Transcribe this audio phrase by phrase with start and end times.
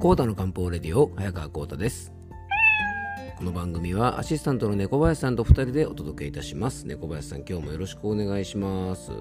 [0.00, 2.14] コータの漢方レディオ早川コータです。
[3.36, 6.86] この番組はアシスタントの猫林さんと2人でお届けいたします。
[6.86, 9.12] 猫林さん今日もよろしくお願いします。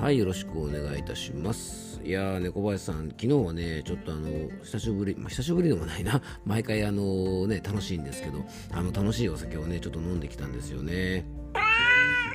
[0.00, 2.00] はいよろしくお願いいたします。
[2.02, 4.28] いやー猫林さん昨日はねちょっとあの
[4.64, 6.20] 久しぶり、まあ、久しぶりでもないな。
[6.44, 11.24] 毎回あのね楽しいんですけどあの楽しいお酒をねちょっと飲んできたんですよね。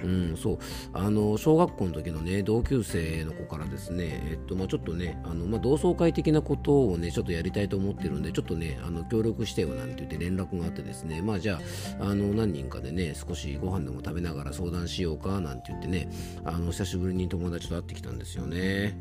[0.04, 0.60] うん、そう
[0.94, 11.60] あの小学校の時のね同級生の子からですね、えっとまあ、ちょっとねあの、まあ、同窓会的なことをねちょっとやりたいと思ってるんでちょっとねあの協力してよなんて言って連絡があってですねまあじゃ
[12.00, 16.10] ああの何人かでね少しご飯でも食べながら相談しようかなんて言ってね
[16.44, 18.98] あの久しぶりに友達と会ってきたんですよね。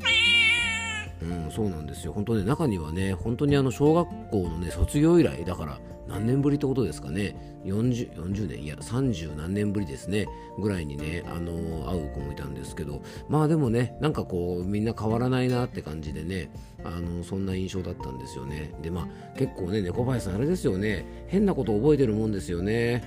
[1.21, 2.13] うん、そうなんですよ。
[2.13, 7.35] 本当ね、中にはね、本当にあの小学校のね、卒業以来、だから何年ぶりってことですかね。
[7.63, 10.27] 40, 40年、いや、30何年ぶりですね。
[10.59, 16.49] ぐらいにね、あのー、会う子もいたんですけど、まあでもね、なんかこう、みんな変わらないなって感じでね、
[16.83, 18.73] あのー、そんな印象だったんですよね。
[18.81, 23.03] で、まあ結構ね、猫林さん、あれですよね、変なこと覚えてるもんですよね。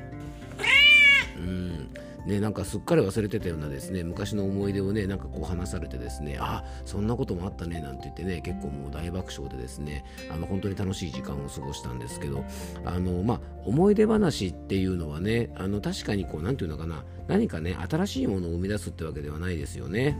[1.36, 12.44] うんね、なんかすっかり忘れてたようなですね昔の思い出をねなんかこう話されてですねあそんなこともあったねなんて言ってね結構もう大爆笑でですねあの本当に楽しい時間を過ごしたんですけど
[12.84, 20.16] あのまあ思い出話っていうのはねあの確かにこうなんていうのかな何かね新しいものを生み出すってわけではないですよね。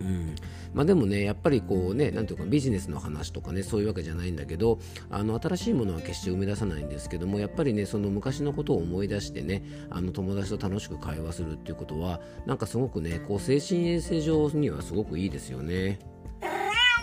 [0.00, 0.34] うん
[0.74, 4.78] まあ、でもねやっぱりこうねなんていうかビジネスの話とかねそういうわけじゃないんだけど
[5.10, 15.98] あの新しいものは決して生み出さないんですけどもやっぱりねその昔のことを思い出してねあの友達と楽しく会話するっていうことはなんかすごくねこう精神衛生上にはすごくいいですよね。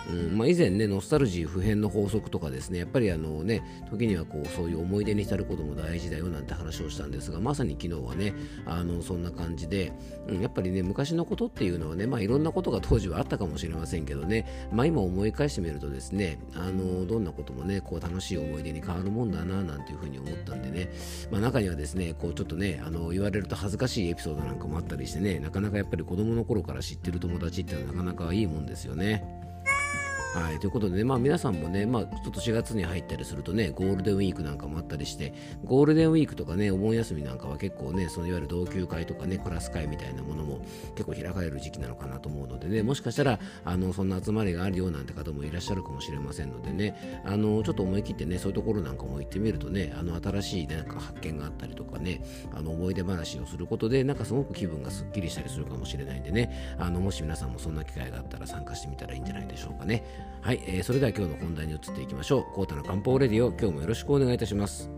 [0.10, 8.34] うんまあ、以前ねノスタルジー普遍の法則とかですねやっぱりあのね時にはこうそういう思い出に浸ることも大事だよなんて話をしたんですがまさに昨日はね
[8.66, 9.92] あのそんな感じで、
[10.28, 20.92] うん、やっぱりね昔のことっていうのはねまあいろんなことが当時はあったかもしれませんけどねまあ今思い返してみるとですねあのどんなこともねこう楽しい思い出に変わるもんだななんていうふうに思ったんでね、
[21.32, 29.45] まあ、中にはですねこうちょっとねあの言われると恥ずかしいエピソードなんかもあったりしてねなかなかやっぱり子供の頃から知ってる友達ってのはなかなかいいもんですよね。
[30.36, 40.60] はい、ということでね、まあ、皆さんもね、まあ、ちょっと4月に入ったりするとね、ゴールデンウィークなんかもあったりして、ゴールデンウィークとかね、お盆休みなんかは結構ね、そのいわゆる同級会とかね、クラス会みたいなものも
[40.96, 52.22] 結構開かれる時期なのかなと思うのでね、もしかしたら、あの、そんな集まりがあるようなんて方もいらっしゃるかもしれませんのでね、あの、ちょっと思い切ってね、そういうところなんかも行ってみるとね、あの、新しい、ね、なんか発見があったりとかね、
[52.54, 60.04] あの、思い出話をすることで、なんかすごく気分がすっきりしたりするかもしれないんでね、あの、もし皆さんもそんな機会があったら参加してみたらいいんじゃないでしょうかね。
[60.42, 62.54] はい、えー、それでは今日の本題に移っていきましょう。
[62.54, 64.90] コータの漢方レディオ、今日もよろしくお願いいたします。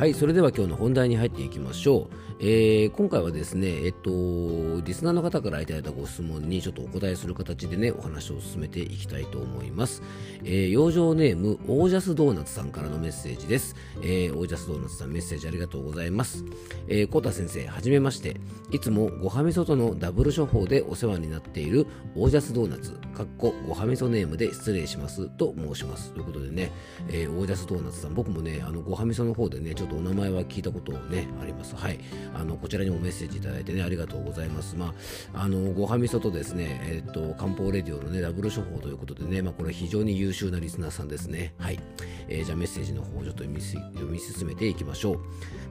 [0.00, 2.16] はい、それでは今日の本題に入っていきましょう。
[2.42, 10.02] えー、今回はですね、えっと、リスナーの方からいただいたご質問にちょっとお答えする形でね、お話を進めていきたいと思います。
[10.42, 13.76] えー、養生ネーム、オージャスドーナツさんからのメッセージです。
[14.00, 16.46] えー、オージャスドーナツさんメッセージありがとうございます。
[16.88, 18.40] えー、コータ先生、はじめまして。
[18.72, 26.12] いつもごはみそとのダブル処方でお世話になっているオージャスドーナツ、かっこごはみそネームで失礼しますと申します。
[26.12, 26.72] ということでね、
[27.10, 31.74] えー、オージャスドーナツさん、僕もね、あの、ごはみその方でね、ちょっとお名前は聞いたことね、あります。
[31.74, 31.98] はい。
[32.34, 34.76] あのこちらにもメッセージいただいてねありがとうございます。
[34.76, 34.94] ま
[35.34, 41.54] ああのごはみそとですねえっ、と漢方レディオのねダブル処方ということでねまあこれ非常に優秀なリスナーさんですね。
[41.58, 41.80] はい。
[42.28, 45.18] えー、じゃあメッセージの方をちょっと読み読み進めていきましょう。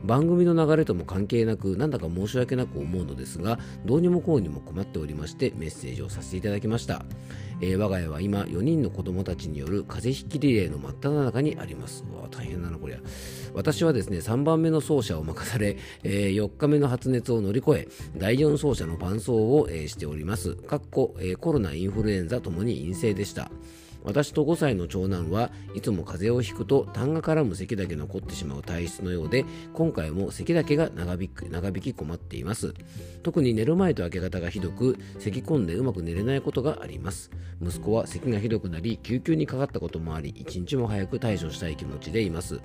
[0.04, 7.04] 番組の流れとも関係なくなんだか申し訳なく思うのですがどうにもこうにも困っておりましてメッセージをさせていただきました。
[7.62, 12.06] えー、我が家は今4人の子供たちによる風邪ひきリレーの真っ只中にあります。
[12.14, 13.00] わ大変だなこりゃ。
[13.54, 17.88] 私はですねね3番目の走者を任され、えー、4日目の発熱を乗り越え
[18.18, 20.56] 第4走者の伴走を、えー、しております。
[20.56, 23.52] かっこ、えー、コロナインフルエンザともに陰性でした。
[24.04, 32.74] 私と5歳の長男はいつも風邪をひくと痰が絡む咳だけ残ってしまう体質のようで今回も咳だけが長引く長引き困っています。
[33.24, 37.32] 特に寝る前と明け方がひどく咳込んでうまく寝れないことがあります。
[37.62, 42.62] 息子は咳がひどくなり救急にかかったこともあり一日も早く対処したい気持ちでいます。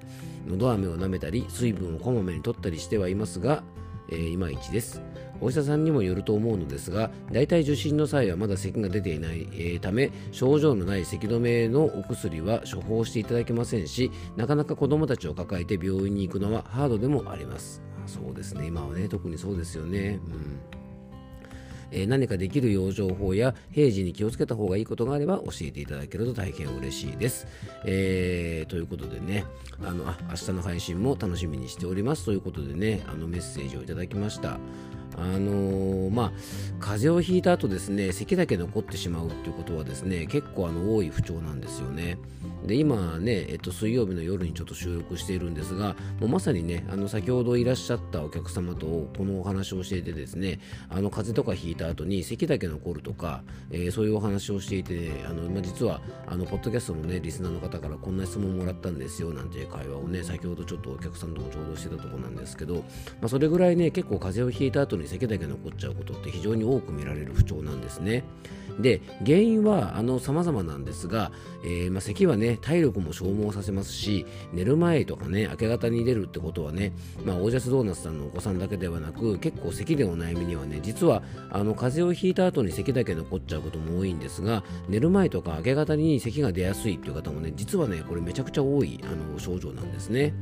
[0.46, 3.62] 喉飴を舐めたり水分をこまめに取ったりしてはいますが
[4.10, 5.02] えー、いまいちです。
[5.40, 17.82] お医者さんにもよると思うのですが、大体受診の際はまだ咳が出ていない、えー、ため、症状のない咳止めのお薬は処方していただけませんし、なかなか子供たちを抱えて病院に行くのはハードでもあります。
[18.06, 20.20] そうですね、今はね、特にそうですよね。
[20.26, 20.83] うん
[21.94, 27.46] え、何かできる養生法や平時に気をつけた方がいいことがあれば教えていただけると大変嬉しいです。
[27.84, 29.44] えー、ということでね、
[29.82, 34.58] あのあ明日の配信も楽しみにしておりますということでね、あのメッセージをいただきました。
[35.16, 36.32] あの、まあ、
[36.80, 42.18] 風邪をひいた後ですね咳だけ残ってしまうっていうことはですね結構あの多い不調なんですよね。
[42.66, 62.82] で今ね、えっと、水曜日の夜にちょっと収録しているんですがもうまさにねあの先ほどいらっしゃったお客様とこのお話をしていてですねあの風邪とかひいた後に咳だけ残るとか、えー、そういうお話をしていて、ね、あの、まあ、実はあのポッドキャストのねリスナーの方からこんな質問もらったんですよなんていう会話をね先ほどちょっとお客さんともちょうどしてたところなんですけど、ま
[63.24, 68.24] あ、それぐらいね結構風邪をひいた後に咳だけ残っちゃうことって非常に多く見られる不調なんですね。
[68.78, 71.30] で原因はあの様々なんですが、
[71.64, 76.92] えー、まあ、咳はね体力も消耗させますし寝る前とかね明け方に出るってことはね、
[77.24, 90.34] まあ、オージャスドーナツさんのお子さんだけではなく結構咳でお悩みにはね実はあの風邪をひいた後に咳だけ残っちゃうことも多いんですが寝る前とか明け方に咳が出やすいっていう方もね実はねこれめちゃくちゃ多いあの症状なんですね。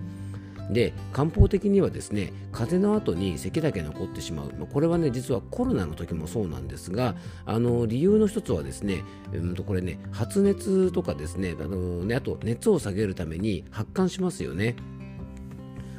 [0.73, 7.15] で漢方的にはですね風邪の後に咳だけ残ってしまう、まあ、これはね実はコロナの時もそうなんですが
[7.47, 9.03] あの理由の一つはですね、
[9.33, 14.77] うんとこれね発熱とかですねあのねあと熱を下げるために発汗しますよね。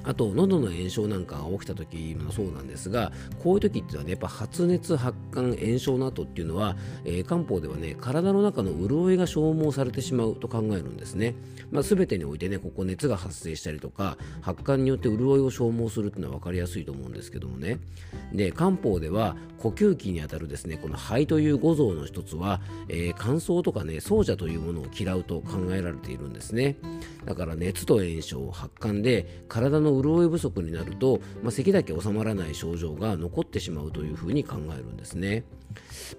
[0.04, 3.12] あと喉の炎症なんかが起きた時もそうなんですが
[3.42, 11.36] こういう時っていうのはねやっぱ発熱発汗炎症の後っていうのは、えー、漢方ではね体の中の潤いが消耗されてしまうと考えるんですね、
[11.72, 17.80] まあ、全てにおいてねここ熱が発生したりとか発汗によって潤いを消耗するっていうのは分かりやすいと思うんですけどもね。
[18.34, 22.60] で漢方では呼吸器にあたるですねこの肺という五臓の一つは、
[22.90, 26.78] えー、乾燥とかね燥邪というものを嫌うと考えられているんですね。
[27.26, 35.44] だから熱と炎症発汗で体の潤い不足になると、まあ、咳だけ収まらない症状が残ってしまうというふうに考えるんですね。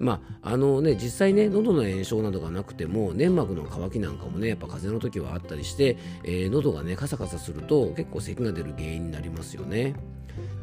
[0.01, 9.95] まああのね、実際ね喉の炎症などがなくても粘膜の渇きなんかもねやっぱ風邪の時はあったりして、えー、喉がねカサカサすると結構咳が出る原因になりますよね。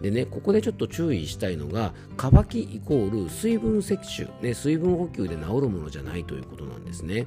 [0.01, 7.25] でね、ここでちょっと注意したいのが、渇きイコール水分摂取、ね、水分補給で治るものじゃないということなんですね。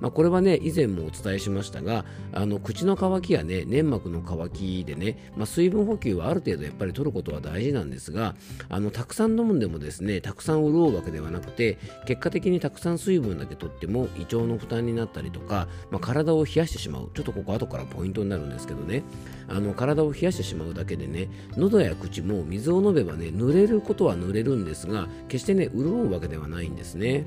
[0.00, 8.34] まあ、これはね以前もお伝えしましたがあの口の渇きやね粘膜の渇きでね、まあ、水分補給はある程度やっぱり取ることは大事なんですが
[8.68, 19.02] あのたくさん飲むんでもですねたくさん潤うわけではなくて結果的にたくさん水分だけ取っても胃腸の負担になったりとか、まあ、体を冷やしてしまうちょっとここ後からポイントになるんですけどね
[19.48, 27.24] あの体を冷やしてしまうだけでね喉や口も水を飲めばね濡れることは濡れるんですが決してね潤うわけではないんですね。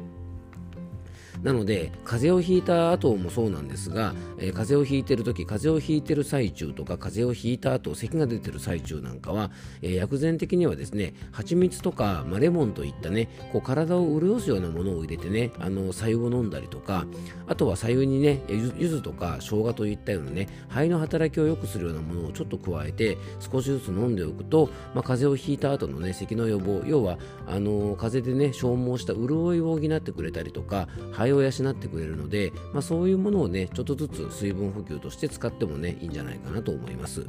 [1.43, 9.51] なので風邪をひいた後もそうなんですが、えー、風邪をひいてる時風邪をひいてる最中とか風邪をひいた後咳が出てる最中なんかは、
[9.81, 17.05] えー、薬膳的にはですね蜂蜜とか、まあ、レモンといったねこう体を潤すようなものを入れてねあの白湯を飲んだりとか
[17.47, 27.17] あとは白湯にね柚子とか生姜といったようなね肺の働きを良くするようなものをちょっと加えて少しずつ飲んでおくと、まあ、風邪をひいた後のね咳の予防要は
[27.47, 37.25] あの風邪でね消耗した潤いを補ってくれたりとか肺を養ってくれるので、まあ、そういうものをねちょっとずつ水分補給として使ってもねいいんじゃないかなと思います。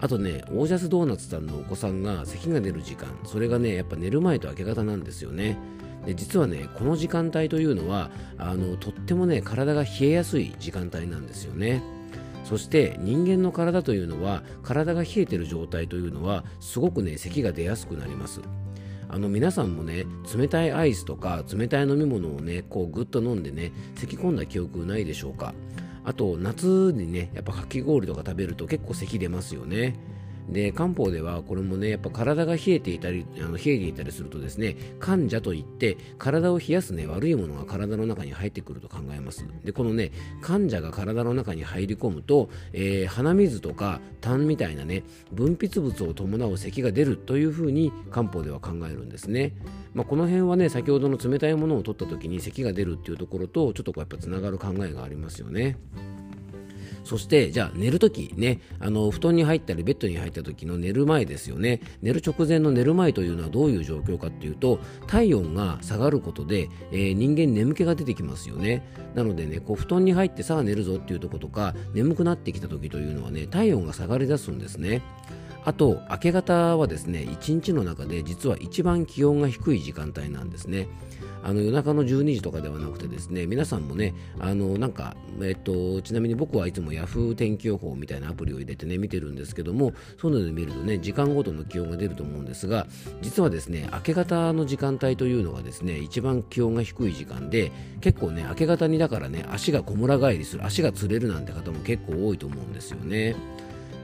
[0.00, 5.58] あとねオージャスドーナツさんのお子さんが咳が出る時間それがねやっぱ寝る前と明け方なんですよね。
[6.04, 11.82] で実はねこの時間帯というのはあのとってもね体が冷えやすい時間帯なんですよね。
[12.44, 18.42] そして人間の体というのは体が冷えてる状態というのはすごくね咳が出やすくなります。
[19.08, 20.06] あの皆さんもね
[20.36, 25.54] 冷たいアイスとか冷たい飲み物をねこうぐっと飲んでね咳き込んだ記憶ないでしょうか。
[26.06, 29.96] あと夏にねやっぱかき氷とか食べると結構咳出ますよね。
[30.48, 49.52] で漢方ではこれもねやっぱ体が冷えていたりあの冷えていたりするとですね患者といって体を冷やすね悪いものが体の中に入ってくると考えますでこのね患者が体の中に入り込むと、えー、鼻水とか痰みたいなね分泌物を伴う咳が出るというふうに漢方では考えるんですね
[49.94, 55.76] まあ、この辺はね先ほどの冷たいものを取った時に咳が出るっていうところとちょっとこうやっぱつながる考えがありますよね。
[57.04, 61.80] そして、じゃあ寝るときね、あの、布団に入ったりベッドに入った時の寝る前ですよね。
[62.02, 68.86] 寝る直前の寝る前というのはどういう状況かっていうと、体温が下がることで、えー、人間眠気が出てきますよね。
[69.14, 75.02] なのでね、こう布団に入ってさあ寝るぞっていうとことか、眠くなってきた時というのはね、体温が下がりだすんですね。
[75.64, 80.88] あと明け方はですね1日の中で実は一番気温が低い時間帯なんですね
[81.44, 92.86] あの夜中の12時とかではなくてですね皆さんもねあのなんか、えっと、ちなみに僕はいつも Yahoo 天気予報みたいなアプリを入れてね見てるんですけどもそういうので見るとね時間ごとの気温が出ると思うんですが
[93.20, 97.70] 実はですね明け方の時間帯というのがですね一番気温が低い時間で
[98.00, 103.36] 結構ね明け方にだからね足がこむら返りする足がつれるなんて方も結構多いと思うんですよね。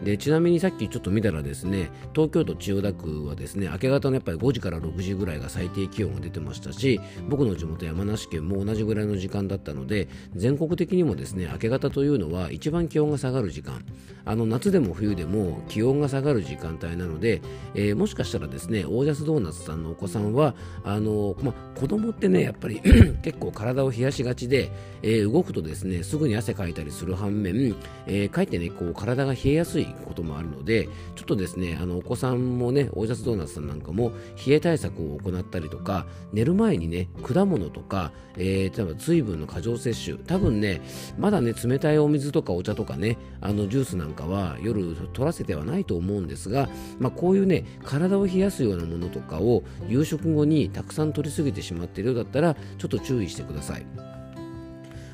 [0.04, 13.85] でちなみにさっきちょっと見たらですね東京都千代田区はですね明け方のやっぱり5時から6時ぐらいが最低気温が出てましたし僕の地元山梨県も同じぐらいの時間だったので全国的にもですね明け方というのは一番気温が下がる時間。
[14.25, 17.40] あの夏でも冬でも気温が下がる時間帯なので、
[17.75, 20.54] えー、もしかしたらですねオージャスドーナツさんのお子さんは
[20.85, 22.80] あの、ま子供ってねやっぱり
[23.23, 24.71] 結構体を冷やしがちで、
[25.02, 27.75] えー、動くとですねすぐに汗かいたりする反面、
[28.07, 34.12] えー、かえってねこう体が冷えやすいこともあるのでちょっとですねあのお子さんもねオージャスドーナツさんなんかも
[34.47, 40.80] 冷え対策を行ったりとか寝る前にね果物とか、えー、例えば水分の過剰摂取多分ね
[41.18, 46.68] まだね冷たいお水とかお茶とかねあのジュースなんかは夜取らせてはないと思うんですが、
[46.99, 54.19] まあ、こういうね体を冷やすようなものとかを夕食後にたくさん取りすぎてしまっているようだったらちょっと注意してください。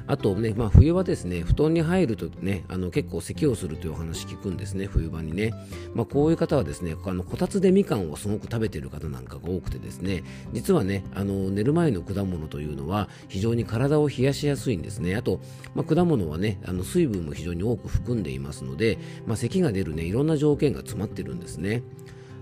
[0.09, 5.53] あとね、まあ、冬はですね、布団に入るとね、あの結構咳をするというお話聞くんですね、冬場にね。
[5.95, 10.23] まあ、こういう方はですね、あのこたつでみかんをすごく食べている方なんかが多くてですね、
[10.53, 15.17] 実はね、あの寝る前の果物というのは非常に体を冷やしやすいんですね。
[15.17, 15.41] あと、
[15.75, 21.83] まあ、果物はね、あの水分も非常に多く含んでいますので、まあ、咳が出るね、いろんな条件が詰まってるんですね。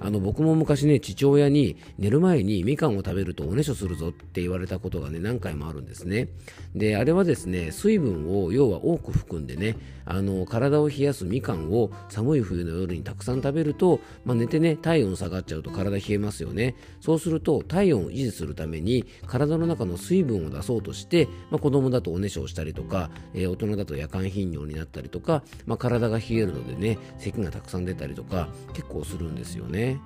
[0.00, 6.28] あの僕も昔ね父親に寝る前にみかんを食べるとおねしょするぞって言われたことがね何回もあるんですね。
[6.74, 16.76] であれはですね水分を要は多く含んでねあの体を冷やすみかんを寒い冬の夜にたくさん食べると、まあ、寝てね体温下がっちゃうと体冷えますよね。
[17.00, 30.00] そうすると体温を維持するために体の中の水分を出そうとして、まあ、子供だとおねしょをしたりとか、えー、大人だと夜間頻尿になったりとか、まあ、体が冷えるのでね咳がたくさん出たりとか結構するんですよね、ね。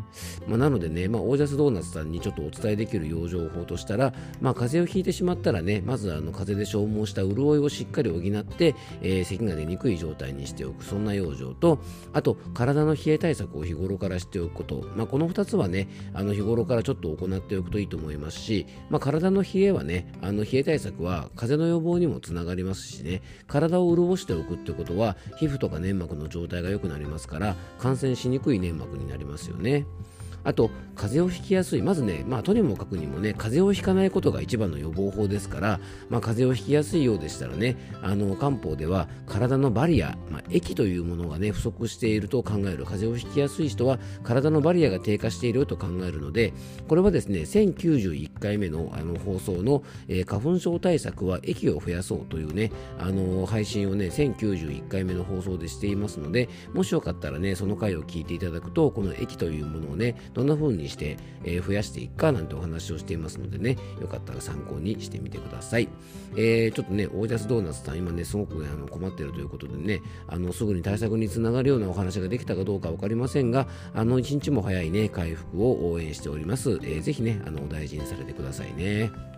[0.47, 11.79] まあ、なのでね、まあ、オージャスドーナツさんにちょっとお伝えできる養生法としたら、まあ、風邪をひいてしまったらねまずあの風邪で消耗した潤いをしっかり補って、えー、咳が出にくいい状態にしておくそんな養生と
[12.13, 23.23] あと体の冷え対策を日頃からしておくこと、まあ、この2つはねあの日頃からちょっと行っておくといいと思いますし、まあ、体の冷えはねあの冷え対策は風邪の予防にもつながりますしね。
[23.47, 29.68] 体を潤しておくってことは皮膚とか粘膜の状態が良くなりますから感染しにくい粘膜になりますよね。
[29.69, 29.87] ね。
[30.49, 31.83] あと風邪をひきやすい。
[31.83, 42.87] まずね、まあ、とにもかくにもね風邪をひかないことが一番の予防法ですから、まあ、風邪をひきやすいようでしたらねあの漢方では体のバリア、まあ、液というものがね不足していると考える。
[42.87, 46.55] 風邪をひきやすい人は体のバリアが低下していると考えるので
[46.89, 65.89] これはですね1091回目のあの放送の、えー、花粉症対策は液を増やそうというねあの配信をね1091回目の放送でしていますのでもしよかったらねその回を聞いていただくとこの液というものをねどんな風にして、えー、増やしていくかなんてお話をしていますのでね、よかったら参考にしてみてください。
[66.37, 76.71] えー、ちょっとね、オージャスドーナツさん、今ね、すごく、ね、あの困ってるということでね、あのすぐに対策につながるようなお話ができたかどうか分かりませんが、あの一日も早いね、回復を応援しております。
[76.71, 79.38] えー、ぜひね、あのお大事にされてくださいね。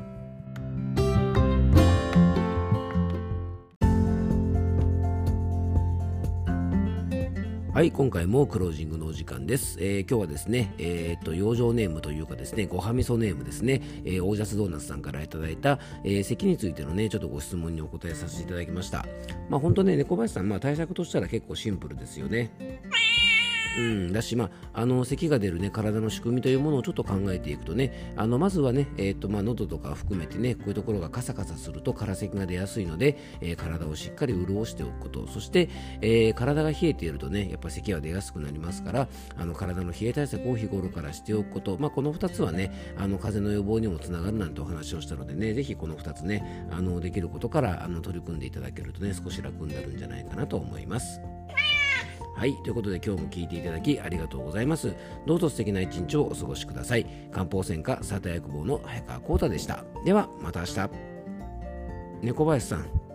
[7.81, 9.79] はい、今回もクロージングのお時間です。
[9.81, 19.07] えー、今日はですね、えー、っと、養生ネームというかですね、ごはみそネームですね、えー、オージャスドーナツさんからいただいた、えー、咳についてのね、ちょっとご質問にお答えさせていただきました。
[19.49, 22.51] まあ、本当ね、猫林さん、まあ、対策としたら結構シンプルですよね。
[23.79, 35.69] うん、だし、まあ、あの咳が出る、ね、体の仕組みというものをちょっと考えていくとねあのまずはね、えーとまあ、喉とか含めてねこういうところがカサカサすると空咳が出やすいので、えー、体をしっかり潤しておくことそして、
[36.01, 51.21] えー、体が冷えているとねやっぱ咳は出やすくなりますからあの体の冷え対策を日頃からしておくこと、まあ、この2つはねあの風邪の予防にもつながるなんてお話をしたのでねぜひこの2つねあのできることからあの取り組んでいただけるとね少し楽になるんじゃないかなと思います。
[52.35, 54.95] はい、ということで今日も聞いていただきありがとうございます。
[55.27, 57.07] どうぞ素敵な一日をお過ごしください。
[57.33, 59.85] 漢方専科サータ薬房の早川幸太でした。
[60.05, 60.91] ではまた明日。
[62.23, 63.10] 猫林さん